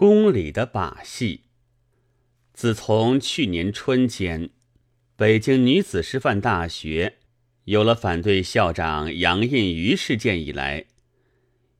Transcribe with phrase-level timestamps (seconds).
[0.00, 1.42] 宫里的把戏。
[2.54, 4.48] 自从去年春间，
[5.14, 7.18] 北京女子师范大学
[7.64, 10.86] 有了反对校长杨印瑜事件以来，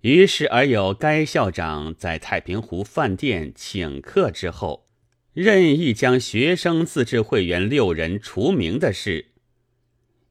[0.03, 4.87] 于是而有该校长在太平湖饭店请客之后，
[5.33, 9.31] 任意将学生自治会员六人除名的事，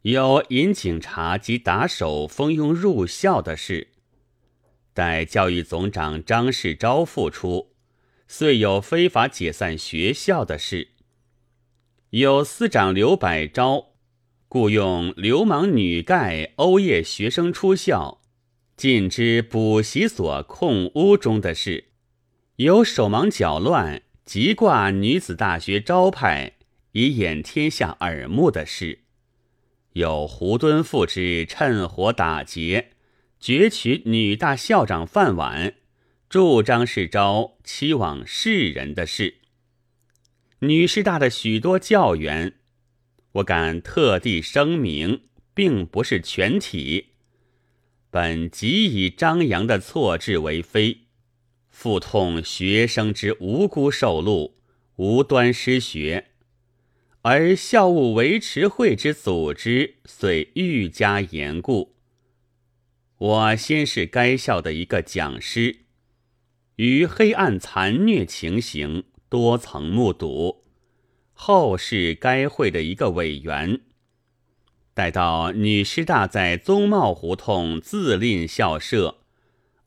[0.04, 3.88] 有引警察及打手蜂拥入校的事，
[4.94, 7.69] 待教育总长张世钊复出。
[8.32, 10.90] 遂有非法解散学校的事，
[12.12, 13.88] 有司长刘百昭
[14.48, 18.22] 雇佣流氓女丐殴夜学生出校，
[18.78, 21.86] 禁之补习所控屋中的事，
[22.58, 26.54] 有手忙脚乱急挂女子大学招牌
[26.92, 29.00] 以掩天下耳目的事，
[29.94, 32.92] 有胡敦复之趁火打劫
[33.42, 35.74] 攫取女大校长饭碗。
[36.30, 39.40] 助张世钊期望世人的事，
[40.60, 42.54] 女师大的许多教员，
[43.32, 45.22] 我敢特地声明，
[45.56, 47.14] 并不是全体。
[48.12, 51.06] 本即以张扬的错置为非，
[51.72, 54.52] 腹痛学生之无辜受戮，
[54.98, 56.28] 无端失学，
[57.24, 61.96] 而校务维持会之组织遂愈加严固。
[63.18, 65.86] 我先是该校的一个讲师。
[66.80, 70.64] 于黑暗残虐情形多曾目睹，
[71.34, 73.82] 后是该会的一个委员。
[74.94, 79.18] 待到女师大在宗茂胡同自赁校舍，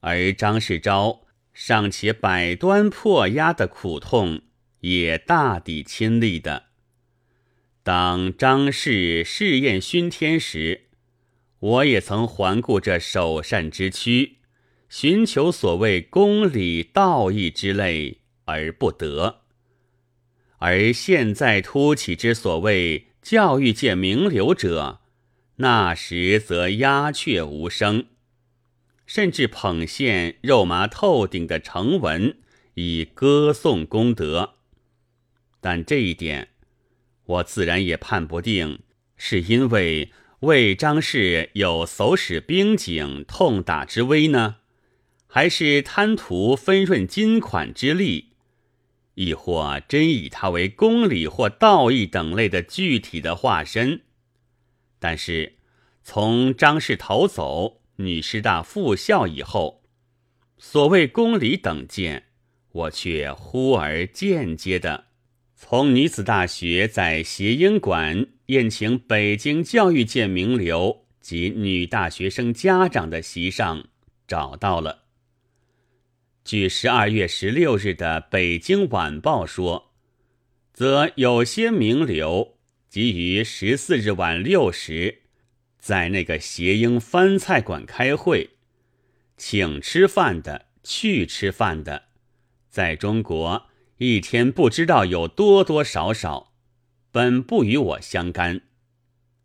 [0.00, 1.20] 而张世钊
[1.54, 4.42] 尚且百端破压的苦痛，
[4.80, 6.64] 也大抵亲历的。
[7.82, 10.88] 当张氏试验熏天时，
[11.58, 14.41] 我也曾环顾这首善之躯。
[14.92, 19.40] 寻求所谓公理道义之类而不得，
[20.58, 25.00] 而现在突起之所谓教育界名流者，
[25.56, 28.04] 那时则鸦雀无声，
[29.06, 32.36] 甚至捧现肉麻透顶的成文
[32.74, 34.56] 以歌颂功德。
[35.62, 36.50] 但这一点，
[37.24, 38.80] 我自然也判不定，
[39.16, 44.56] 是因为魏张氏有手使兵警痛打之威呢？
[45.34, 48.32] 还是贪图分润金款之利，
[49.14, 54.02] 亦或真以他为公理或道义等类的具体的化身？
[54.98, 55.54] 但是
[56.02, 59.82] 从张氏逃走、女师大复校以后，
[60.58, 62.24] 所谓公理等见，
[62.72, 65.06] 我却忽而间接的
[65.56, 73.86] 从女子大学在谐音馆宴请北京教育界名流及女大学生家长的席上
[74.28, 75.01] 找到了。
[76.44, 79.92] 据十二月十六日的《北京晚报》说，
[80.72, 82.56] 则有些名流
[82.88, 85.22] 即于十四日晚六时，
[85.78, 88.50] 在那个谐音翻菜馆开会，
[89.36, 92.06] 请吃饭的、去吃饭的，
[92.68, 96.52] 在中国一天不知道有多多少少，
[97.12, 98.62] 本不与我相干，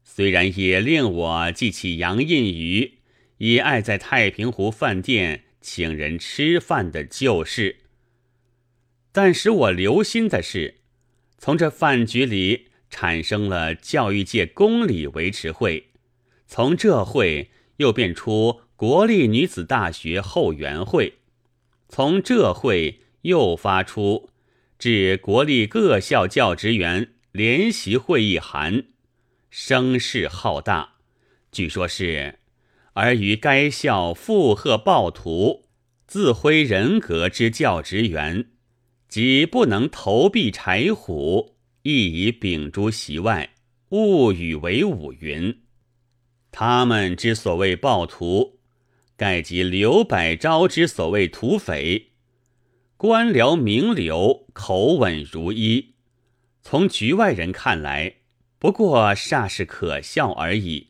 [0.04, 2.98] 虽然也令我记起杨印瑜
[3.38, 5.44] 也爱在太平湖饭店。
[5.70, 7.80] 请人吃饭的旧事，
[9.12, 10.76] 但使我留心的是，
[11.38, 15.90] 从这饭局里产生了教育界公理维持会，
[16.48, 21.16] 从这会又变出国立女子大学后援会，
[21.90, 24.30] 从这会又发出
[24.80, 28.86] 致国立各校教职员联席会议函，
[29.50, 30.94] 声势浩大，
[31.52, 32.40] 据说是。
[33.00, 35.66] 而于该校附和暴徒、
[36.08, 38.48] 自挥人格之教职员，
[39.08, 43.52] 即不能投币柴虎，亦以秉烛席外，
[43.90, 45.14] 勿与为伍。
[45.14, 45.60] 云
[46.52, 48.58] 他们之所谓暴徒，
[49.16, 52.14] 盖即刘百昭之所谓土匪。
[52.98, 55.94] 官僚名流口吻如一，
[56.64, 58.16] 从局外人看来，
[58.58, 60.87] 不过煞是可笑而已。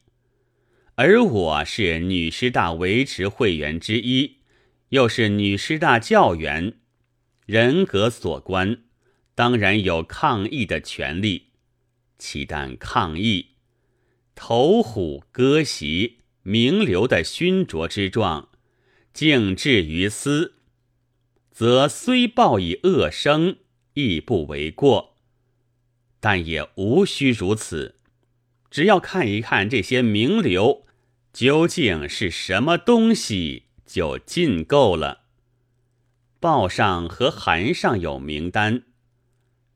[0.99, 4.37] 而我是女师大维持会员之一，
[4.89, 6.73] 又是女师大教员，
[7.45, 8.79] 人格所关，
[9.35, 11.49] 当然有抗议的权利。
[12.17, 13.49] 岂但抗议，
[14.33, 18.49] 投虎割席、名流的熏灼之状，
[19.13, 20.55] 竟至于斯，
[21.51, 23.57] 则虽报以恶声，
[23.93, 25.15] 亦不为过。
[26.19, 27.99] 但也无需如此，
[28.71, 30.86] 只要看一看这些名流。
[31.37, 35.25] 究竟是什么东西就尽够了。
[36.39, 38.85] 报上和函上有名单，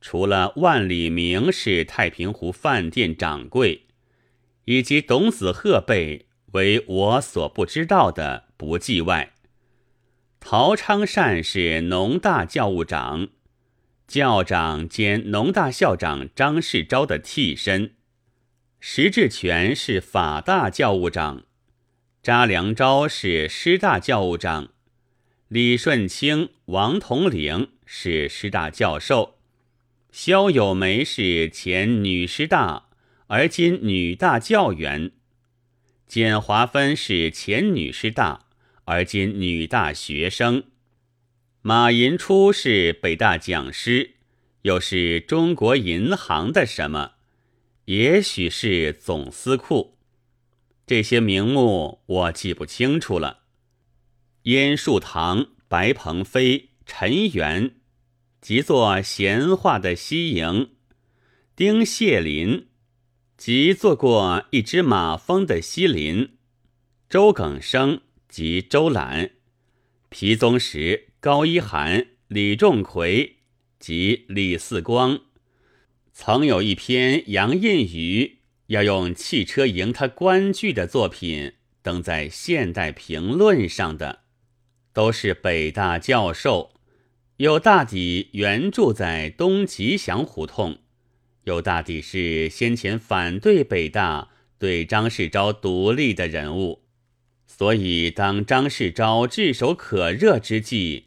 [0.01, 3.85] 除了万里明是太平湖饭店掌柜，
[4.65, 9.33] 以及董子鹤辈为我所不知道的不计外，
[10.39, 13.27] 陶昌善是农大教务长，
[14.07, 17.93] 教长兼农大校长张世钊的替身，
[18.79, 21.43] 石志全是法大教务长，
[22.23, 24.69] 查良钊是师大教务长。
[25.47, 29.39] 李顺清、王统领是师大教授，
[30.11, 32.89] 萧友梅是前女师大，
[33.25, 35.09] 而今女大教员；
[36.05, 38.45] 简华芬是前女师大，
[38.85, 40.65] 而今女大学生；
[41.63, 44.11] 马寅初是北大讲师，
[44.61, 47.13] 又是中国银行的什么？
[47.85, 49.97] 也许是总司库。
[50.91, 53.43] 这些名目我记不清楚了。
[54.41, 57.75] 燕树堂、白鹏飞、陈元，
[58.41, 60.71] 即做闲话的西营；
[61.55, 62.67] 丁谢林，
[63.37, 66.31] 即做过一只马蜂的西林；
[67.09, 69.29] 周耿生及周览；
[70.09, 73.37] 皮宗实、高一涵、李仲奎
[73.79, 75.21] 及李四光，
[76.11, 78.40] 曾有一篇杨印宇
[78.71, 84.19] 要用汽车营他官剧的作品登在《现代评论》上的。
[84.93, 86.71] 都是北大教授，
[87.35, 90.77] 有大抵原住在东吉祥胡同，
[91.43, 96.83] 有大抵是先前反对北大对张世钊独立的人物，
[97.45, 100.99] 所以当张世钊炙手可热之际，《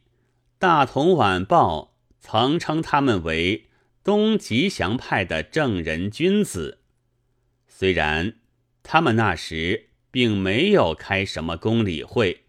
[0.59, 3.65] 大同晚报》曾称他们为
[4.03, 6.81] 东吉祥派的正人君子。
[7.76, 8.37] 虽然
[8.85, 12.44] 他们那时并没有开什么公理会。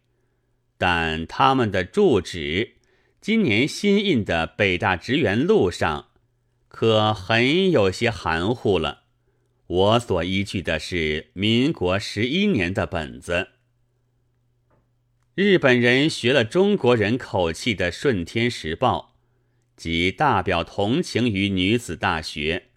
[0.77, 2.75] 但他们的住址，
[3.19, 6.09] 今年新印的北大职员录上，
[6.67, 9.05] 可很有些含糊了。
[9.65, 13.47] 我所依据的是民国十一年的本子。
[15.33, 19.15] 日本人学了中国人口气的《顺天时报》，
[19.75, 22.67] 即大表同情于女子大学。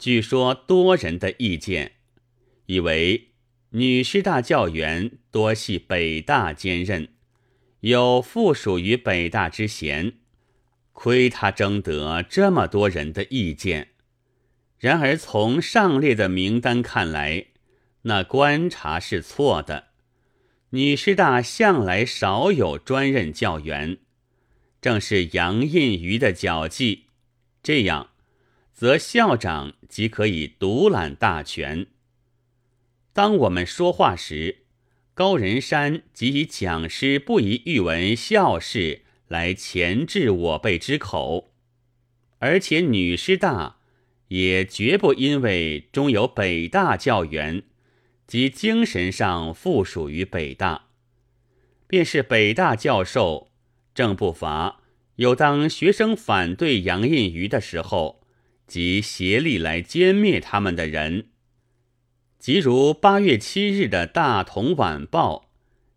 [0.00, 1.92] 据说多人的意见，
[2.64, 3.32] 以为
[3.72, 7.08] 女师大教员多系北大兼任。
[7.80, 10.14] 有附属于北大之嫌，
[10.92, 13.88] 亏他征得这么多人的意见。
[14.78, 17.48] 然而从上列的名单看来，
[18.02, 19.88] 那观察是错的。
[20.70, 23.98] 女师大向来少有专任教员，
[24.80, 27.06] 正是杨印瑜的脚迹。
[27.62, 28.09] 这样，
[28.80, 31.88] 则校长即可以独揽大权。
[33.12, 34.62] 当我们说话时，
[35.12, 41.52] 高人山即以讲师不宜欲闻校事来钳制我辈之口，
[42.38, 43.76] 而且女师大
[44.28, 47.64] 也绝不因为中有北大教员
[48.26, 50.86] 及精神上附属于北大，
[51.86, 53.50] 便是北大教授，
[53.92, 54.80] 正不乏
[55.16, 58.19] 有当学生反对杨印瑜的时候，
[58.70, 61.30] 即协力来歼灭他们的人。
[62.38, 65.50] 即如八月七日的大同晚报，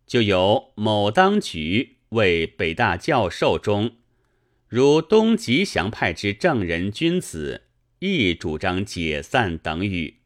[0.04, 3.92] 就有某当局为北大教授中，
[4.66, 7.62] 如东吉祥派之正人君子，
[8.00, 10.16] 亦主张解散等语。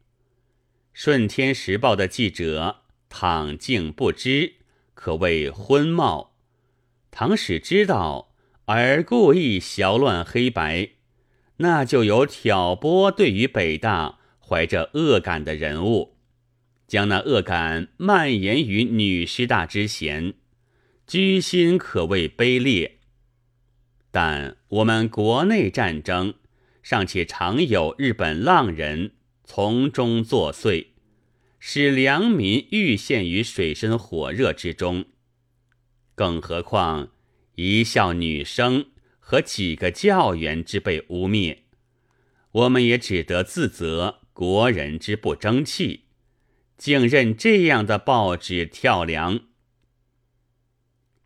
[0.91, 4.55] 顺天时报的记者倘竟不知，
[4.95, 6.33] 可谓昏冒；
[7.11, 8.33] 倘使知道
[8.65, 10.89] 而故意淆乱黑白，
[11.59, 14.17] 那就有挑拨对于北大。
[14.41, 16.17] 怀着恶感的人物，
[16.87, 20.33] 将那恶感蔓延于女师大之嫌，
[21.05, 22.97] 居心可谓卑劣。
[24.09, 26.33] 但我们国内战争
[26.81, 29.11] 尚且常有日本浪人
[29.43, 30.87] 从中作祟，
[31.59, 35.05] 使良民愈陷于水深火热之中。
[36.15, 37.11] 更何况
[37.53, 38.87] 一校女生
[39.29, 41.57] 和几个教员之被污蔑，
[42.51, 44.21] 我们也只得自责。
[44.33, 46.05] 国人之不争气，
[46.79, 49.41] 竟任这样的报纸跳梁。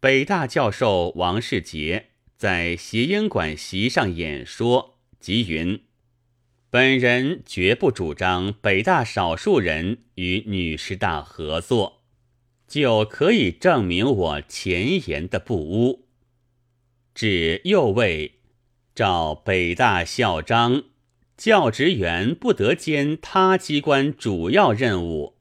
[0.02, 5.86] 北大教授王世杰在谐音馆席上演说，即云
[6.70, 12.04] ：“本人绝不主张北大少数人与女师大合作，
[12.68, 16.02] 就可以证明我前言的不污。”
[17.14, 18.40] 指又谓
[18.96, 20.84] 照北大校章。
[21.36, 25.34] 教职员不得兼他机关主要任务，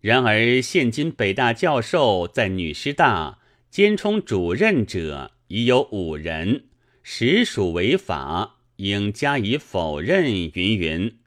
[0.00, 3.38] 然而现今北大教授在女师大
[3.70, 6.66] 兼充主任者已有五人，
[7.02, 10.30] 实属违法，应加以否认。
[10.52, 11.18] 云云，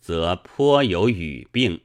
[0.00, 1.80] 则颇有语病。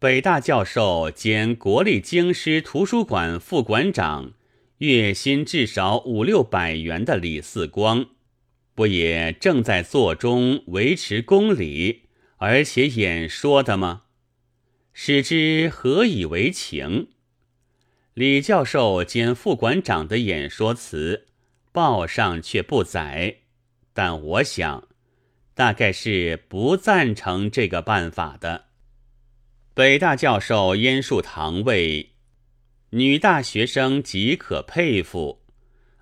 [0.00, 4.32] 北大教授兼国立京师图书馆副馆长，
[4.78, 8.06] 月薪至少五六百元的李四光，
[8.74, 12.02] 不也正在座中维持公理，
[12.38, 14.02] 而且演说的吗？
[14.92, 17.08] 使之何以为情？
[18.14, 21.26] 李教授兼副馆长的演说词，
[21.72, 23.38] 报上却不载，
[23.92, 24.86] 但我想，
[25.54, 28.66] 大概是不赞成这个办法的。
[29.72, 32.13] 北大教授燕树堂谓
[32.96, 35.40] ：“女大学生极可佩服，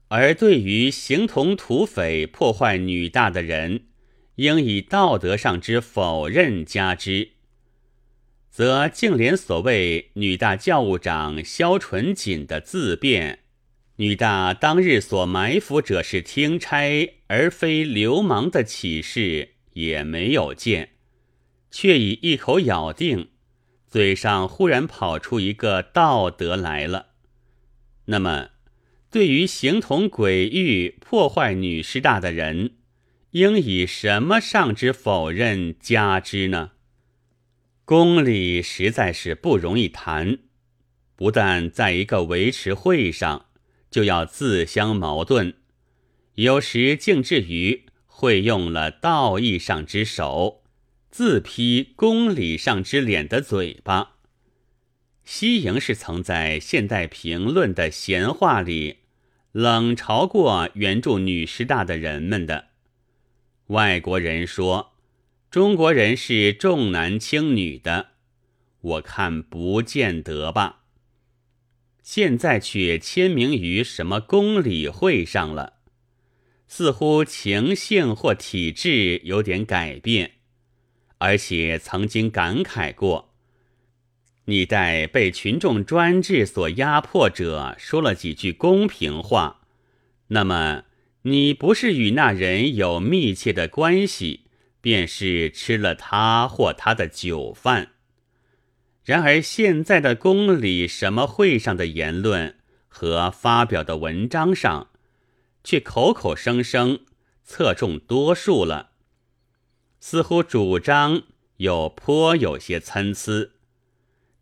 [0.09, 3.85] 而对于形同土匪破坏女大的人，
[4.35, 7.31] 应以道德上之否认加之。
[8.51, 13.39] 则竟连所谓女大教务长萧纯锦的自辩，
[13.97, 20.91] 女大当日所埋伏者是听差而非流氓的启示也没有见，
[21.71, 23.31] 却已一口咬定。”
[23.93, 27.09] 嘴上忽然跑出一个道德来了，
[28.07, 28.49] 那么
[29.11, 32.77] 对于形同鬼域破坏女师大的人，
[33.33, 36.71] 应以什么上之否认加之呢？
[37.85, 40.39] 公理实在是不容易谈，
[41.15, 43.45] 不但在一个维持会上
[43.91, 45.53] 就要自相矛盾，
[46.37, 50.62] 有时竟至于会用了道义上之手。
[51.13, 54.13] 自批公理上之脸的嘴巴，
[55.25, 59.01] 西营是曾在现代评论的闲话里
[59.53, 62.69] 冷嘲过援助女师大的人们的。
[63.67, 64.95] 外国人说
[65.51, 68.13] 中国人是重男轻女的，
[68.81, 70.85] 我看不见得吧。
[72.03, 75.75] 现在却签名于什么公理会上了，
[76.67, 80.37] 似乎情性或体质有点改变。
[81.25, 83.33] 而且曾经感慨过，
[84.47, 89.61] 你待被群众专制所压迫者说了几句公平话，
[90.27, 90.83] 那么
[91.23, 94.47] 你不是与那人有密切的关系，
[94.81, 97.93] 便是吃了他或他的酒饭。
[99.05, 102.57] 然而现在的宫里什么会上的言论
[102.89, 104.89] 和发表的文章上，
[105.63, 107.05] 却口口声声
[107.45, 108.92] 侧重多数了。
[110.05, 111.23] 似乎主张
[111.59, 113.53] 又颇有些参差，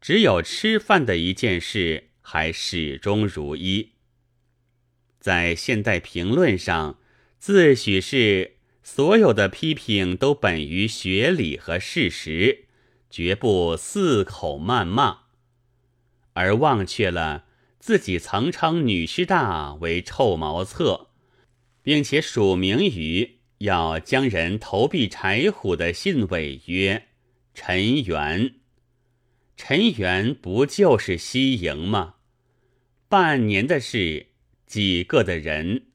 [0.00, 3.90] 只有吃饭的一件事还始终如一。
[5.20, 6.98] 在现代评论上，
[7.38, 12.64] 自诩是所有的批评都本于学理和事实，
[13.10, 15.24] 绝不四口谩骂，
[16.32, 17.44] 而忘却了
[17.78, 21.08] 自己曾称女师大为臭茅厕，
[21.82, 23.39] 并且署名于。
[23.60, 27.08] 要将人投币柴虎的信尾曰
[27.52, 28.54] ：“陈元，
[29.54, 32.14] 陈元不就是西营吗？
[33.06, 34.28] 半年的事，
[34.64, 35.88] 几个的人，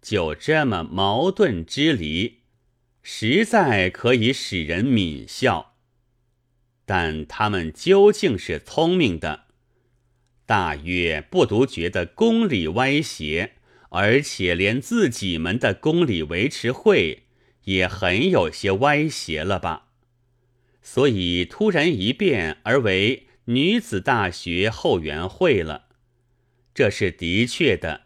[0.00, 2.38] 就这么矛盾之离，
[3.02, 5.74] 实在可以使人泯笑。
[6.86, 9.44] 但他们究竟是聪明的，
[10.46, 13.56] 大约不独觉得公理歪斜。”
[13.90, 17.24] 而且连自己们的公理维持会
[17.64, 19.88] 也很有些歪斜了吧？
[20.82, 25.88] 所以突然一变而为女子大学后援会了，
[26.72, 28.02] 这是的确的。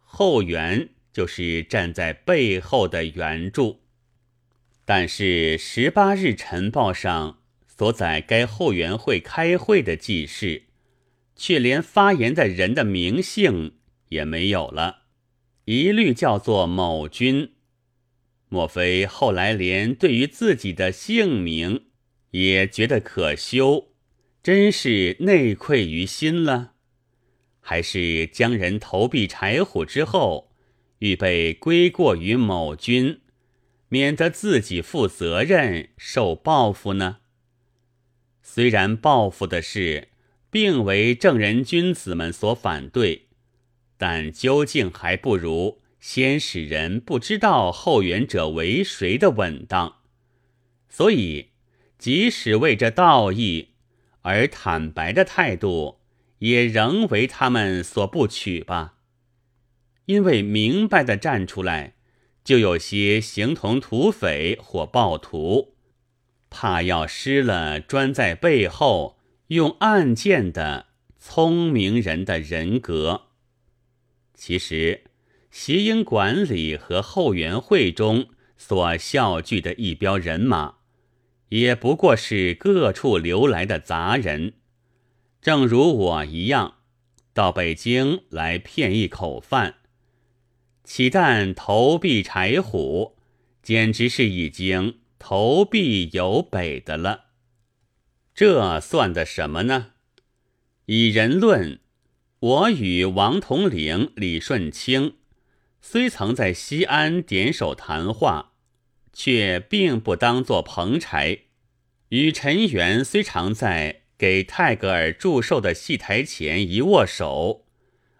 [0.00, 3.80] 后援就是站在背后的援助。
[4.84, 10.64] 但是十八日晨报上所载该后援会开会的记事，
[11.34, 13.76] 却连发言的人的名姓
[14.10, 15.03] 也没有了。
[15.66, 17.52] 一律叫做某君，
[18.48, 21.86] 莫非后来连对于自己的姓名
[22.32, 23.88] 也觉得可羞，
[24.42, 26.72] 真是内愧于心了？
[27.60, 30.52] 还是将人投币柴火之后，
[30.98, 33.22] 预备归过于某君，
[33.88, 37.20] 免得自己负责任受报复呢？
[38.42, 40.08] 虽然报复的事，
[40.50, 43.23] 并为正人君子们所反对。
[44.06, 49.94] 但究竟还不如先使人不知道后援者为谁的稳当，
[50.90, 51.52] 所以
[51.96, 53.70] 即使为这道义
[54.20, 56.00] 而坦白的态度，
[56.40, 58.96] 也仍为他们所不取吧。
[60.04, 61.94] 因为明白的站出来，
[62.44, 65.76] 就有些形同土匪或暴徒，
[66.50, 73.28] 怕要失了专在背后用暗箭的聪明人的人格。
[74.34, 75.04] 其实
[75.50, 80.76] 协英管理和后援会中所效聚的一标人马，
[81.48, 84.54] 也不过是各处流来的杂人，
[85.40, 86.78] 正如我一样，
[87.32, 89.76] 到北京来骗一口饭。
[90.82, 93.16] 岂但投币柴虎，
[93.62, 97.26] 简直是已经投币有北的了。
[98.34, 99.92] 这算的什么呢？
[100.86, 101.78] 以人论，
[102.44, 105.14] 我与王统领、李顺清
[105.80, 108.52] 虽曾在西安点首谈话，
[109.14, 111.44] 却并不当作彭柴；
[112.10, 117.64] 与陈元虽常在给泰戈尔祝寿的戏台前一握手，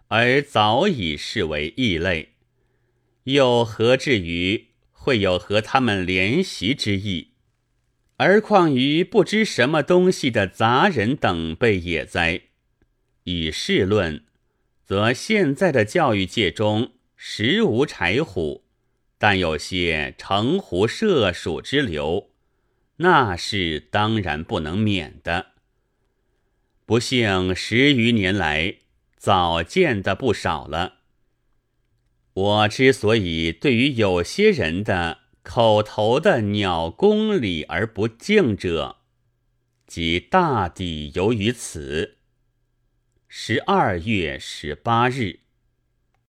[0.07, 2.29] 而早已视为异类。
[3.25, 7.33] 又何至于会有和他们联席之意？
[8.17, 12.41] 而况于不知什么东西的杂人等辈也哉？
[13.25, 14.23] 以事论，
[14.83, 18.63] 则现在的教育界中实无柴虎，
[19.17, 22.29] 但有些城湖社鼠之流，
[22.97, 25.47] 那是当然不能免的。
[26.85, 28.75] 不幸十余年来，
[29.17, 30.99] 早见的不少了。
[32.33, 38.97] 我之所以对于有些人的口头的鸟公礼而不敬者，
[39.87, 42.14] 即大抵由于此。
[43.37, 45.44] 十二月十八日。